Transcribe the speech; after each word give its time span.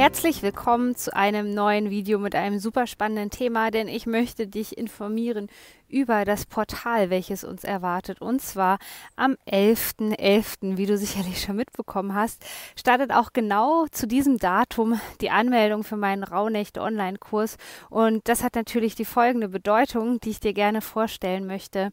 Herzlich 0.00 0.42
willkommen 0.42 0.96
zu 0.96 1.14
einem 1.14 1.52
neuen 1.52 1.90
Video 1.90 2.18
mit 2.18 2.34
einem 2.34 2.58
super 2.58 2.86
spannenden 2.86 3.28
Thema, 3.28 3.70
denn 3.70 3.86
ich 3.86 4.06
möchte 4.06 4.46
dich 4.46 4.78
informieren 4.78 5.48
über 5.90 6.24
das 6.24 6.46
Portal, 6.46 7.10
welches 7.10 7.44
uns 7.44 7.64
erwartet. 7.64 8.22
Und 8.22 8.40
zwar 8.40 8.78
am 9.16 9.36
11.11., 9.46 10.16
.11., 10.16 10.76
wie 10.78 10.86
du 10.86 10.96
sicherlich 10.96 11.42
schon 11.42 11.56
mitbekommen 11.56 12.14
hast, 12.14 12.42
startet 12.76 13.12
auch 13.12 13.34
genau 13.34 13.88
zu 13.88 14.06
diesem 14.06 14.38
Datum 14.38 14.98
die 15.20 15.28
Anmeldung 15.28 15.84
für 15.84 15.98
meinen 15.98 16.24
Rauhnächte 16.24 16.80
Online-Kurs. 16.80 17.58
Und 17.90 18.26
das 18.26 18.42
hat 18.42 18.54
natürlich 18.54 18.94
die 18.94 19.04
folgende 19.04 19.50
Bedeutung, 19.50 20.18
die 20.20 20.30
ich 20.30 20.40
dir 20.40 20.54
gerne 20.54 20.80
vorstellen 20.80 21.46
möchte. 21.46 21.92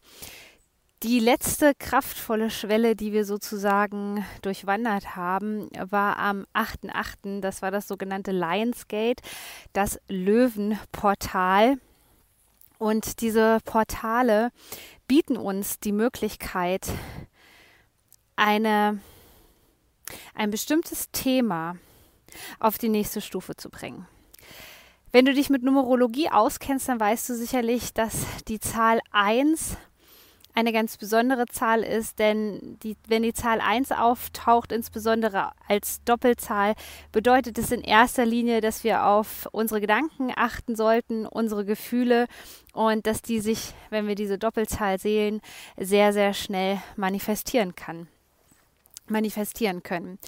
Die 1.03 1.19
letzte 1.19 1.75
kraftvolle 1.75 2.49
Schwelle, 2.49 2.95
die 2.95 3.13
wir 3.13 3.23
sozusagen 3.23 4.25
durchwandert 4.41 5.15
haben, 5.15 5.69
war 5.77 6.17
am 6.17 6.47
8.8., 6.55 7.39
das 7.39 7.61
war 7.61 7.69
das 7.69 7.87
sogenannte 7.87 8.31
Lionsgate, 8.31 9.21
das 9.73 9.99
Löwenportal. 10.07 11.77
Und 12.79 13.21
diese 13.21 13.59
Portale 13.63 14.49
bieten 15.07 15.37
uns 15.37 15.79
die 15.79 15.91
Möglichkeit, 15.91 16.87
eine, 18.35 18.99
ein 20.33 20.49
bestimmtes 20.49 21.11
Thema 21.11 21.77
auf 22.59 22.79
die 22.79 22.89
nächste 22.89 23.21
Stufe 23.21 23.55
zu 23.55 23.69
bringen. 23.69 24.07
Wenn 25.11 25.25
du 25.25 25.33
dich 25.35 25.51
mit 25.51 25.61
Numerologie 25.61 26.31
auskennst, 26.31 26.89
dann 26.89 26.99
weißt 26.99 27.29
du 27.29 27.35
sicherlich, 27.35 27.93
dass 27.93 28.25
die 28.47 28.59
Zahl 28.59 28.99
1 29.11 29.77
eine 30.57 30.73
ganz 30.73 30.97
besondere 30.97 31.45
Zahl 31.45 31.83
ist, 31.83 32.17
denn 32.17 32.79
die, 32.81 32.97
wenn 33.07 33.21
die 33.21 33.33
Zahl 33.33 33.61
1 33.61 33.91
auftaucht, 33.91 34.71
insbesondere 34.71 35.51
als 35.67 36.03
Doppelzahl, 36.03 36.73
bedeutet 37.11 37.59
es 37.59 37.71
in 37.71 37.81
erster 37.81 38.25
Linie, 38.25 38.59
dass 38.59 38.83
wir 38.83 39.05
auf 39.05 39.47
unsere 39.51 39.79
Gedanken 39.81 40.31
achten 40.35 40.75
sollten, 40.75 41.27
unsere 41.27 41.63
Gefühle 41.63 42.25
und 42.73 43.05
dass 43.05 43.21
die 43.21 43.39
sich, 43.39 43.75
wenn 43.91 44.07
wir 44.07 44.15
diese 44.15 44.39
Doppelzahl 44.39 44.97
sehen, 44.99 45.41
sehr, 45.77 46.11
sehr 46.11 46.33
schnell 46.33 46.81
manifestieren 46.95 47.75
kann 47.75 48.07
manifestieren 49.11 49.83
können. 49.83 50.19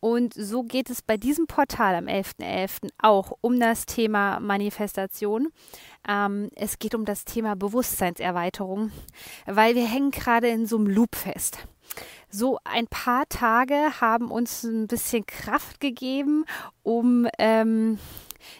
Und 0.00 0.34
so 0.34 0.62
geht 0.62 0.90
es 0.90 1.02
bei 1.02 1.16
diesem 1.16 1.46
Portal 1.46 1.94
am 1.94 2.06
11.11. 2.06 2.26
.11. 2.46 2.90
auch 3.02 3.36
um 3.40 3.58
das 3.58 3.86
Thema 3.86 4.40
Manifestation. 4.40 5.48
Ähm, 6.08 6.50
es 6.54 6.78
geht 6.78 6.94
um 6.94 7.04
das 7.04 7.24
Thema 7.24 7.56
Bewusstseinserweiterung, 7.56 8.92
weil 9.46 9.74
wir 9.74 9.86
hängen 9.86 10.10
gerade 10.10 10.48
in 10.48 10.66
so 10.66 10.76
einem 10.76 10.86
Loop 10.86 11.16
fest. 11.16 11.66
So 12.28 12.58
ein 12.64 12.86
paar 12.88 13.28
Tage 13.28 14.00
haben 14.00 14.30
uns 14.30 14.64
ein 14.64 14.88
bisschen 14.88 15.24
Kraft 15.26 15.80
gegeben, 15.80 16.44
um 16.82 17.28
ähm, 17.38 17.98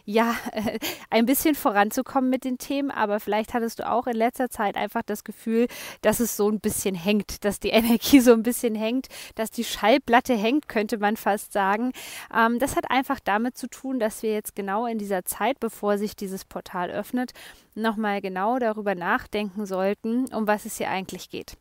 ja, 0.04 0.34
äh, 0.52 0.78
ein 1.10 1.26
bisschen 1.26 1.54
voranzukommen 1.54 2.30
mit 2.30 2.44
den 2.44 2.58
Themen, 2.58 2.90
aber 2.90 3.20
vielleicht 3.20 3.54
hattest 3.54 3.78
du 3.78 3.88
auch 3.88 4.06
in 4.06 4.16
letzter 4.16 4.50
Zeit 4.50 4.76
einfach 4.76 5.02
das 5.02 5.24
Gefühl, 5.24 5.66
dass 6.02 6.20
es 6.20 6.36
so 6.36 6.48
ein 6.48 6.60
bisschen 6.60 6.94
hängt, 6.94 7.44
dass 7.44 7.60
die 7.60 7.68
Energie 7.76 8.20
so 8.20 8.32
ein 8.32 8.42
bisschen 8.42 8.74
hängt, 8.74 9.08
dass 9.34 9.50
die 9.50 9.64
Schallplatte 9.64 10.34
hängt, 10.34 10.68
könnte 10.68 10.98
man 10.98 11.16
fast 11.16 11.52
sagen. 11.52 11.92
Ähm, 12.34 12.58
das 12.58 12.76
hat 12.76 12.90
einfach 12.90 13.20
damit 13.20 13.56
zu 13.56 13.68
tun, 13.68 13.98
dass 13.98 14.22
wir 14.22 14.32
jetzt 14.32 14.54
genau 14.56 14.86
in 14.86 14.98
dieser 14.98 15.24
Zeit, 15.24 15.60
bevor 15.60 15.98
sich 15.98 16.16
dieses 16.16 16.44
Portal 16.44 16.90
öffnet, 16.90 17.32
nochmal 17.76 18.20
genau 18.20 18.58
darüber 18.58 18.94
nachdenken 18.94 19.66
sollten, 19.66 20.26
um 20.34 20.46
was 20.46 20.64
es 20.64 20.78
hier 20.78 20.88
eigentlich 20.88 21.28
geht. 21.28 21.56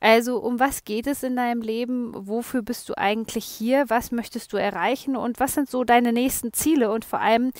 Also 0.00 0.38
um 0.38 0.58
was 0.58 0.84
geht 0.84 1.06
es 1.06 1.22
in 1.22 1.36
deinem 1.36 1.62
Leben? 1.62 2.12
Wofür 2.14 2.62
bist 2.62 2.88
du 2.88 2.98
eigentlich 2.98 3.44
hier? 3.44 3.88
Was 3.88 4.10
möchtest 4.10 4.52
du 4.52 4.56
erreichen? 4.56 5.16
Und 5.16 5.38
was 5.40 5.54
sind 5.54 5.70
so 5.70 5.84
deine 5.84 6.12
nächsten 6.12 6.52
Ziele? 6.52 6.90
Und 6.90 7.04
vor 7.04 7.20
allem, 7.20 7.52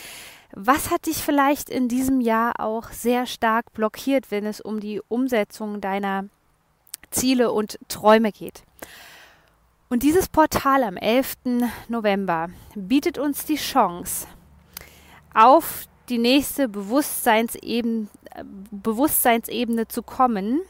was 0.53 0.91
hat 0.91 1.06
dich 1.06 1.19
vielleicht 1.19 1.71
in 1.71 1.88
diesem 1.88 2.21
Jahr 2.21 2.59
auch 2.59 2.91
sehr 2.91 3.26
stark 3.26 3.72
blockiert, 3.72 4.31
wenn 4.31 4.47
es 4.47 4.60
um 4.60 4.81
die 4.81 5.00
Umsetzung 5.09 5.81
deiner 5.81 6.25
Ziele 7.10 7.53
und 7.53 7.78
Träume 7.88 8.32
geht? 8.32 8.65
Und 9.88 10.03
dieses 10.03 10.28
Portal 10.28 10.84
am 10.84 10.97
11. 10.97 11.37
November 11.88 12.48
bietet 12.75 13.19
uns 13.19 13.44
die 13.44 13.56
Chance, 13.56 14.26
auf 15.34 15.87
die 16.09 16.19
nächste 16.19 16.69
Bewusstseinsebene, 16.69 18.09
Bewusstseinsebene 18.71 19.88
zu 19.88 20.03
kommen, 20.03 20.60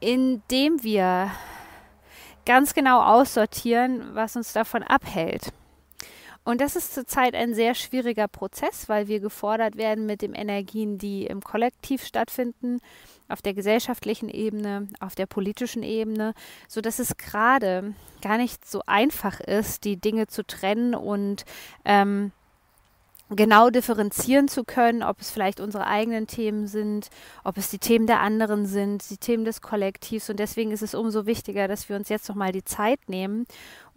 indem 0.00 0.82
wir 0.82 1.30
ganz 2.44 2.74
genau 2.74 3.02
aussortieren, 3.02 4.14
was 4.14 4.36
uns 4.36 4.52
davon 4.52 4.82
abhält. 4.82 5.52
Und 6.46 6.60
das 6.60 6.76
ist 6.76 6.94
zurzeit 6.94 7.34
ein 7.34 7.54
sehr 7.54 7.74
schwieriger 7.74 8.28
Prozess, 8.28 8.88
weil 8.88 9.08
wir 9.08 9.18
gefordert 9.18 9.76
werden 9.76 10.06
mit 10.06 10.22
den 10.22 10.32
Energien, 10.32 10.96
die 10.96 11.26
im 11.26 11.40
Kollektiv 11.40 12.04
stattfinden, 12.04 12.78
auf 13.26 13.42
der 13.42 13.52
gesellschaftlichen 13.52 14.28
Ebene, 14.28 14.86
auf 15.00 15.16
der 15.16 15.26
politischen 15.26 15.82
Ebene, 15.82 16.34
so 16.68 16.80
dass 16.80 17.00
es 17.00 17.16
gerade 17.16 17.94
gar 18.22 18.38
nicht 18.38 18.64
so 18.64 18.80
einfach 18.86 19.40
ist, 19.40 19.82
die 19.82 19.96
Dinge 19.96 20.28
zu 20.28 20.46
trennen 20.46 20.94
und 20.94 21.44
ähm, 21.84 22.30
genau 23.30 23.70
differenzieren 23.70 24.46
zu 24.46 24.62
können, 24.62 25.02
ob 25.02 25.20
es 25.20 25.30
vielleicht 25.30 25.58
unsere 25.58 25.86
eigenen 25.86 26.28
Themen 26.28 26.68
sind, 26.68 27.08
ob 27.42 27.56
es 27.56 27.70
die 27.70 27.78
Themen 27.78 28.06
der 28.06 28.20
anderen 28.20 28.66
sind, 28.66 29.10
die 29.10 29.16
Themen 29.16 29.44
des 29.44 29.62
Kollektivs. 29.62 30.30
Und 30.30 30.38
deswegen 30.38 30.70
ist 30.70 30.82
es 30.82 30.94
umso 30.94 31.26
wichtiger, 31.26 31.66
dass 31.66 31.88
wir 31.88 31.96
uns 31.96 32.08
jetzt 32.08 32.28
nochmal 32.28 32.52
die 32.52 32.64
Zeit 32.64 33.00
nehmen, 33.08 33.46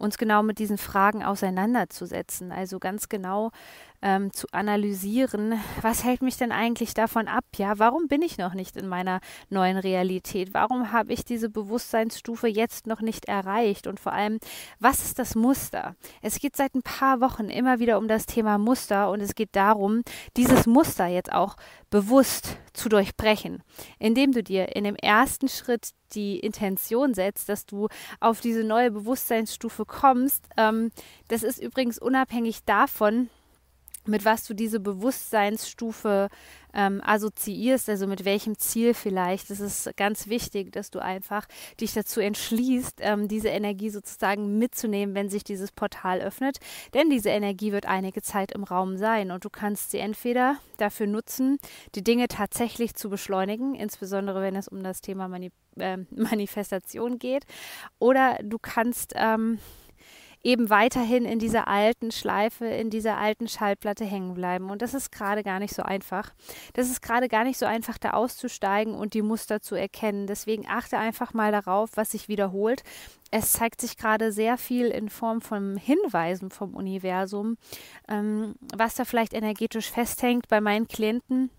uns 0.00 0.16
genau 0.18 0.42
mit 0.42 0.58
diesen 0.58 0.78
Fragen 0.78 1.22
auseinanderzusetzen. 1.22 2.52
Also 2.52 2.78
ganz 2.78 3.08
genau 3.08 3.50
ähm, 4.02 4.32
zu 4.32 4.46
analysieren, 4.52 5.60
was 5.82 6.04
hält 6.04 6.22
mich 6.22 6.38
denn 6.38 6.52
eigentlich 6.52 6.94
davon 6.94 7.28
ab? 7.28 7.44
Ja, 7.56 7.78
warum 7.78 8.08
bin 8.08 8.22
ich 8.22 8.38
noch 8.38 8.54
nicht 8.54 8.76
in 8.76 8.88
meiner 8.88 9.20
neuen 9.50 9.76
Realität? 9.76 10.54
Warum 10.54 10.90
habe 10.90 11.12
ich 11.12 11.24
diese 11.24 11.50
Bewusstseinsstufe 11.50 12.48
jetzt 12.48 12.86
noch 12.86 13.02
nicht 13.02 13.26
erreicht? 13.26 13.86
Und 13.86 14.00
vor 14.00 14.12
allem, 14.12 14.38
was 14.78 15.04
ist 15.04 15.18
das 15.18 15.34
Muster? 15.34 15.96
Es 16.22 16.38
geht 16.38 16.56
seit 16.56 16.74
ein 16.74 16.82
paar 16.82 17.20
Wochen 17.20 17.50
immer 17.50 17.78
wieder 17.78 17.98
um 17.98 18.08
das 18.08 18.24
Thema 18.24 18.56
Muster 18.56 19.10
und 19.10 19.20
es 19.20 19.34
geht 19.34 19.54
darum, 19.54 20.02
dieses 20.36 20.66
Muster 20.66 21.06
jetzt 21.06 21.32
auch 21.32 21.56
bewusst 21.90 22.56
zu 22.72 22.88
durchbrechen, 22.88 23.62
indem 23.98 24.32
du 24.32 24.42
dir 24.42 24.74
in 24.76 24.84
dem 24.84 24.96
ersten 24.96 25.48
Schritt 25.48 25.90
die 26.14 26.38
Intention 26.38 27.14
setzt, 27.14 27.48
dass 27.48 27.66
du 27.66 27.88
auf 28.20 28.40
diese 28.40 28.64
neue 28.64 28.90
Bewusstseinsstufe 28.90 29.84
kommst. 29.84 30.48
Ähm, 30.56 30.92
das 31.28 31.42
ist 31.42 31.58
übrigens 31.58 31.98
unabhängig 31.98 32.64
davon, 32.64 33.28
mit 34.06 34.24
was 34.24 34.44
du 34.46 34.54
diese 34.54 34.80
Bewusstseinsstufe 34.80 36.28
ähm, 36.74 37.00
assoziierst, 37.04 37.88
also 37.88 38.06
mit 38.06 38.24
welchem 38.24 38.58
Ziel 38.58 38.94
vielleicht. 38.94 39.50
Es 39.50 39.60
ist 39.60 39.96
ganz 39.96 40.28
wichtig, 40.28 40.72
dass 40.72 40.90
du 40.90 41.00
einfach 41.00 41.46
dich 41.80 41.92
dazu 41.92 42.20
entschließt, 42.20 43.00
ähm, 43.00 43.28
diese 43.28 43.48
Energie 43.48 43.90
sozusagen 43.90 44.58
mitzunehmen, 44.58 45.14
wenn 45.14 45.28
sich 45.28 45.44
dieses 45.44 45.72
Portal 45.72 46.20
öffnet. 46.20 46.58
Denn 46.94 47.10
diese 47.10 47.30
Energie 47.30 47.72
wird 47.72 47.86
einige 47.86 48.22
Zeit 48.22 48.52
im 48.52 48.64
Raum 48.64 48.96
sein 48.96 49.30
und 49.30 49.44
du 49.44 49.50
kannst 49.50 49.90
sie 49.90 49.98
entweder 49.98 50.56
dafür 50.76 51.06
nutzen, 51.06 51.58
die 51.94 52.02
Dinge 52.02 52.28
tatsächlich 52.28 52.94
zu 52.94 53.10
beschleunigen, 53.10 53.74
insbesondere 53.74 54.42
wenn 54.42 54.56
es 54.56 54.68
um 54.68 54.82
das 54.82 55.00
Thema 55.00 55.28
Mani 55.28 55.50
äh, 55.76 55.98
Manifestation 56.10 57.18
geht, 57.18 57.44
oder 57.98 58.38
du 58.42 58.58
kannst 58.58 59.12
ähm, 59.16 59.58
eben 60.42 60.70
weiterhin 60.70 61.24
in 61.24 61.38
dieser 61.38 61.68
alten 61.68 62.10
Schleife, 62.10 62.66
in 62.66 62.90
dieser 62.90 63.18
alten 63.18 63.48
Schallplatte 63.48 64.04
hängen 64.04 64.34
bleiben. 64.34 64.70
Und 64.70 64.82
das 64.82 64.94
ist 64.94 65.12
gerade 65.12 65.42
gar 65.42 65.58
nicht 65.58 65.74
so 65.74 65.82
einfach. 65.82 66.32
Das 66.72 66.90
ist 66.90 67.02
gerade 67.02 67.28
gar 67.28 67.44
nicht 67.44 67.58
so 67.58 67.66
einfach, 67.66 67.98
da 67.98 68.10
auszusteigen 68.10 68.94
und 68.94 69.14
die 69.14 69.22
Muster 69.22 69.60
zu 69.60 69.74
erkennen. 69.74 70.26
Deswegen 70.26 70.66
achte 70.66 70.98
einfach 70.98 71.34
mal 71.34 71.52
darauf, 71.52 71.90
was 71.94 72.12
sich 72.12 72.28
wiederholt. 72.28 72.82
Es 73.30 73.52
zeigt 73.52 73.80
sich 73.80 73.96
gerade 73.96 74.32
sehr 74.32 74.56
viel 74.56 74.86
in 74.86 75.08
Form 75.08 75.40
von 75.40 75.76
Hinweisen 75.76 76.50
vom 76.50 76.74
Universum, 76.74 77.58
ähm, 78.08 78.54
was 78.74 78.94
da 78.94 79.04
vielleicht 79.04 79.34
energetisch 79.34 79.90
festhängt 79.90 80.48
bei 80.48 80.60
meinen 80.60 80.88
Klienten 80.88 81.50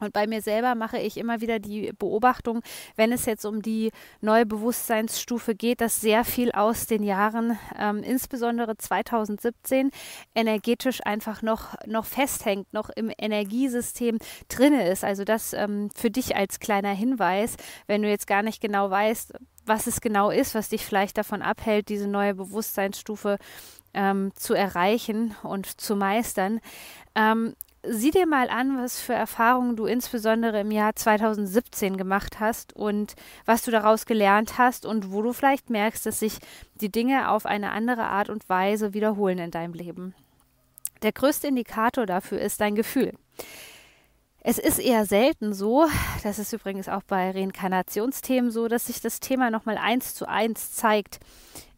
Und 0.00 0.12
bei 0.12 0.26
mir 0.26 0.42
selber 0.42 0.74
mache 0.74 0.98
ich 0.98 1.16
immer 1.16 1.40
wieder 1.40 1.58
die 1.58 1.92
Beobachtung, 1.98 2.62
wenn 2.96 3.12
es 3.12 3.26
jetzt 3.26 3.44
um 3.44 3.62
die 3.62 3.90
neue 4.20 4.46
Bewusstseinsstufe 4.46 5.54
geht, 5.54 5.80
dass 5.80 6.00
sehr 6.00 6.24
viel 6.24 6.52
aus 6.52 6.86
den 6.86 7.02
Jahren, 7.02 7.58
ähm, 7.78 8.02
insbesondere 8.02 8.76
2017, 8.76 9.90
energetisch 10.34 11.00
einfach 11.04 11.42
noch, 11.42 11.74
noch 11.86 12.04
festhängt, 12.04 12.72
noch 12.72 12.90
im 12.90 13.10
Energiesystem 13.16 14.18
drinne 14.48 14.88
ist. 14.88 15.04
Also 15.04 15.24
das 15.24 15.52
ähm, 15.52 15.90
für 15.94 16.10
dich 16.10 16.36
als 16.36 16.60
kleiner 16.60 16.92
Hinweis, 16.92 17.56
wenn 17.86 18.02
du 18.02 18.08
jetzt 18.08 18.26
gar 18.26 18.42
nicht 18.42 18.60
genau 18.60 18.90
weißt, 18.90 19.34
was 19.66 19.86
es 19.86 20.00
genau 20.00 20.30
ist, 20.30 20.54
was 20.54 20.70
dich 20.70 20.84
vielleicht 20.84 21.18
davon 21.18 21.42
abhält, 21.42 21.88
diese 21.88 22.08
neue 22.08 22.34
Bewusstseinsstufe 22.34 23.38
ähm, 23.94 24.32
zu 24.34 24.54
erreichen 24.54 25.34
und 25.42 25.80
zu 25.80 25.94
meistern. 25.94 26.60
Ähm, 27.14 27.54
sieh 27.82 28.10
dir 28.10 28.26
mal 28.26 28.50
an, 28.50 28.78
was 28.78 29.00
für 29.00 29.14
Erfahrungen 29.14 29.76
du 29.76 29.86
insbesondere 29.86 30.60
im 30.60 30.70
Jahr 30.70 30.96
2017 30.96 31.96
gemacht 31.96 32.40
hast 32.40 32.74
und 32.74 33.14
was 33.44 33.62
du 33.62 33.70
daraus 33.70 34.06
gelernt 34.06 34.58
hast 34.58 34.84
und 34.84 35.12
wo 35.12 35.22
du 35.22 35.32
vielleicht 35.32 35.70
merkst, 35.70 36.04
dass 36.06 36.20
sich 36.20 36.38
die 36.80 36.90
Dinge 36.90 37.30
auf 37.30 37.46
eine 37.46 37.70
andere 37.70 38.04
Art 38.04 38.30
und 38.30 38.48
Weise 38.48 38.94
wiederholen 38.94 39.38
in 39.38 39.50
deinem 39.50 39.74
Leben. 39.74 40.14
Der 41.02 41.12
größte 41.12 41.46
Indikator 41.46 42.06
dafür 42.06 42.40
ist 42.40 42.60
dein 42.60 42.74
Gefühl. 42.74 43.12
Es 44.40 44.58
ist 44.58 44.78
eher 44.78 45.04
selten 45.04 45.52
so, 45.52 45.86
das 46.22 46.38
ist 46.38 46.52
übrigens 46.52 46.88
auch 46.88 47.02
bei 47.02 47.30
Reinkarnationsthemen 47.30 48.50
so, 48.50 48.68
dass 48.68 48.86
sich 48.86 49.00
das 49.00 49.20
Thema 49.20 49.50
nochmal 49.50 49.78
eins 49.78 50.14
zu 50.14 50.28
eins 50.28 50.72
zeigt 50.72 51.20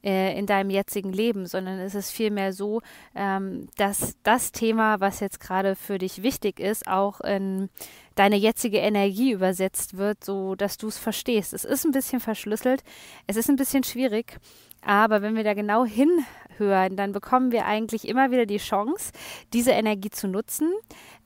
äh, 0.02 0.38
in 0.38 0.46
deinem 0.46 0.70
jetzigen 0.70 1.12
Leben, 1.12 1.46
sondern 1.46 1.78
es 1.78 1.94
ist 1.94 2.10
vielmehr 2.10 2.52
so, 2.52 2.80
ähm, 3.14 3.68
dass 3.76 4.16
das 4.22 4.52
Thema, 4.52 5.00
was 5.00 5.20
jetzt 5.20 5.40
gerade 5.40 5.76
für 5.76 5.98
dich 5.98 6.22
wichtig 6.22 6.60
ist, 6.60 6.86
auch 6.86 7.20
in 7.20 7.68
deine 8.14 8.36
jetzige 8.36 8.78
Energie 8.78 9.32
übersetzt 9.32 9.96
wird, 9.96 10.24
so 10.24 10.54
dass 10.54 10.76
du 10.76 10.88
es 10.88 10.98
verstehst. 10.98 11.52
Es 11.52 11.64
ist 11.64 11.84
ein 11.84 11.92
bisschen 11.92 12.20
verschlüsselt, 12.20 12.82
es 13.26 13.36
ist 13.36 13.48
ein 13.48 13.56
bisschen 13.56 13.84
schwierig, 13.84 14.38
aber 14.82 15.22
wenn 15.22 15.36
wir 15.36 15.44
da 15.44 15.54
genau 15.54 15.84
hinhören, 15.84 16.96
dann 16.96 17.12
bekommen 17.12 17.52
wir 17.52 17.66
eigentlich 17.66 18.08
immer 18.08 18.30
wieder 18.30 18.46
die 18.46 18.58
Chance, 18.58 19.12
diese 19.52 19.72
Energie 19.72 20.10
zu 20.10 20.28
nutzen. 20.28 20.72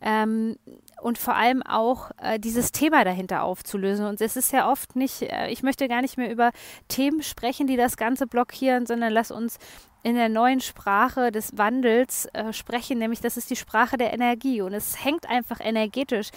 Ähm, 0.00 0.56
und 1.00 1.18
vor 1.18 1.34
allem 1.34 1.62
auch 1.62 2.10
äh, 2.18 2.38
dieses 2.38 2.72
Thema 2.72 3.04
dahinter 3.04 3.42
aufzulösen. 3.42 4.06
Und 4.06 4.20
es 4.20 4.36
ist 4.36 4.52
ja 4.52 4.70
oft 4.70 4.96
nicht, 4.96 5.22
äh, 5.22 5.48
ich 5.50 5.62
möchte 5.62 5.88
gar 5.88 6.02
nicht 6.02 6.16
mehr 6.16 6.30
über 6.30 6.50
Themen 6.88 7.22
sprechen, 7.22 7.66
die 7.66 7.76
das 7.76 7.96
Ganze 7.96 8.26
blockieren, 8.26 8.86
sondern 8.86 9.12
lass 9.12 9.30
uns 9.30 9.58
in 10.02 10.16
der 10.16 10.28
neuen 10.28 10.60
Sprache 10.60 11.32
des 11.32 11.56
Wandels 11.56 12.26
äh, 12.34 12.52
sprechen, 12.52 12.98
nämlich 12.98 13.20
das 13.20 13.38
ist 13.38 13.48
die 13.50 13.56
Sprache 13.56 13.96
der 13.96 14.12
Energie. 14.12 14.60
Und 14.60 14.74
es 14.74 15.02
hängt 15.02 15.28
einfach 15.28 15.60
energetisch 15.60 16.28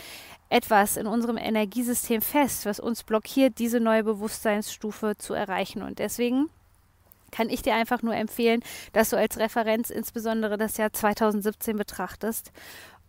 etwas 0.50 0.96
in 0.96 1.06
unserem 1.06 1.38
Energiesystem 1.38 2.22
fest, 2.22 2.66
was 2.66 2.80
uns 2.80 3.04
blockiert, 3.04 3.60
diese 3.60 3.82
neue 3.82 4.06
Bewusstseinsstufe 4.06 5.18
zu 5.18 5.34
erreichen. 5.34 5.82
Und 5.82 6.00
deswegen 6.00 6.50
kann 7.32 7.50
ich 7.50 7.62
dir 7.62 7.76
einfach 7.76 8.02
nur 8.02 8.16
empfehlen, 8.16 8.64
dass 8.94 9.10
du 9.10 9.18
als 9.18 9.38
Referenz 9.38 9.90
insbesondere 9.90 10.58
das 10.58 10.78
Jahr 10.78 10.94
2017 10.94 11.76
betrachtest 11.76 12.52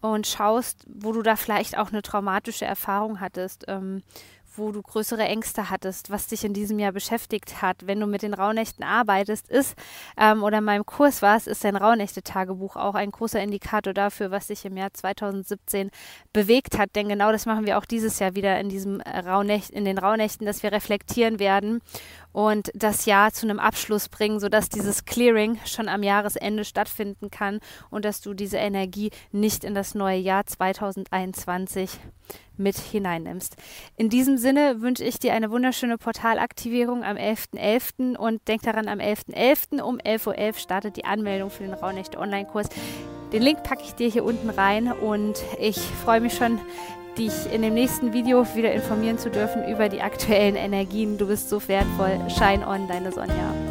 und 0.01 0.27
schaust, 0.27 0.85
wo 0.89 1.13
du 1.13 1.23
da 1.23 1.37
vielleicht 1.37 1.77
auch 1.77 1.91
eine 1.91 2.03
traumatische 2.03 2.65
Erfahrung 2.65 3.21
hattest, 3.21 3.65
ähm, 3.69 4.03
wo 4.59 4.73
du 4.73 4.83
größere 4.83 5.23
Ängste 5.23 5.71
hattest, 5.71 6.11
was 6.11 6.27
dich 6.27 6.45
in 6.45 6.53
diesem 6.53 6.79
Jahr 6.79 6.93
beschäftigt 6.93 7.63
hat, 7.63 7.87
wenn 7.87 8.01
du 8.01 8.07
mit 8.07 8.23
den 8.23 8.35
Rauhnächten 8.35 8.85
arbeitest, 8.85 9.49
ist 9.49 9.77
ähm, 10.17 10.43
oder 10.43 10.59
in 10.59 10.65
meinem 10.65 10.85
Kurs 10.85 11.23
warst, 11.23 11.49
ist 11.49 11.65
dein 11.65 11.77
Rauhnächte-Tagebuch 11.77 12.77
auch 12.77 12.95
ein 12.95 13.11
großer 13.11 13.41
Indikator 13.41 13.95
dafür, 13.95 14.31
was 14.31 14.49
dich 14.49 14.65
im 14.65 14.77
Jahr 14.77 14.93
2017 14.93 15.91
bewegt 16.33 16.77
hat. 16.77 16.97
Denn 16.97 17.09
genau 17.09 17.33
das 17.33 17.47
machen 17.47 17.67
wir 17.67 17.79
auch 17.79 17.85
dieses 17.85 18.19
Jahr 18.19 18.35
wieder 18.35 18.59
in 18.61 18.69
diesem 18.69 19.01
Rauhnächt, 19.01 19.71
in 19.71 19.85
den 19.85 19.99
Rauhnächten, 19.99 20.47
dass 20.47 20.63
wir 20.63 20.73
reflektieren 20.73 21.39
werden 21.39 21.81
und 22.33 22.71
das 22.75 23.07
Jahr 23.07 23.33
zu 23.33 23.47
einem 23.47 23.59
Abschluss 23.59 24.09
bringen, 24.09 24.41
sodass 24.41 24.69
dieses 24.69 25.05
Clearing 25.05 25.59
schon 25.65 25.89
am 25.89 26.03
Jahresende 26.03 26.65
stattfinden 26.65 27.31
kann 27.31 27.61
und 27.91 28.05
dass 28.05 28.21
du 28.21 28.35
diese 28.35 28.59
Energie 28.59 29.11
nicht 29.33 29.65
in 29.65 29.75
das 29.75 29.95
neue 29.95 30.19
Jahr 30.19 30.47
2021 30.47 31.99
mit 32.57 32.77
hineinnimmst. 32.77 33.57
In 33.97 34.09
diesem 34.09 34.37
Sinne 34.37 34.81
wünsche 34.81 35.05
ich 35.05 35.19
dir 35.19 35.33
eine 35.33 35.51
wunderschöne 35.51 35.99
Portalaktivierung 35.99 37.05
am 37.05 37.17
11.11. 37.17 37.59
.11. 37.59 38.17
und 38.17 38.47
denk 38.49 38.63
daran, 38.63 38.89
am 38.89 38.99
11.11. 38.99 39.35
.11. 39.35 39.83
um 39.83 39.99
11.11 39.99 40.27
Uhr 40.27 40.35
.11 40.35 40.59
startet 40.59 40.97
die 40.97 41.05
Anmeldung 41.05 41.51
für 41.51 41.65
den 41.65 41.75
Rauhnächte 41.75 42.19
Online-Kurs. 42.19 42.69
Den 43.33 43.43
Link 43.43 43.63
packe 43.63 43.83
ich 43.85 43.95
dir 43.95 44.09
hier 44.09 44.25
unten 44.25 44.49
rein 44.49 44.91
und 44.91 45.43
ich 45.61 45.79
freue 45.79 46.21
mich 46.21 46.35
schon, 46.35 46.59
dich 47.19 47.53
in 47.53 47.63
dem 47.63 47.75
nächsten 47.75 48.13
Video 48.13 48.47
wieder 48.55 48.73
informieren 48.73 49.19
zu 49.19 49.31
dürfen 49.31 49.69
über 49.69 49.89
die 49.89 50.01
aktuellen 50.01 50.57
Energien. 50.57 51.19
Du 51.19 51.27
bist 51.27 51.49
so 51.49 51.67
wertvoll. 51.69 52.19
Shine 52.31 52.67
on, 52.67 52.87
deine 52.89 53.13
Sonja. 53.13 53.68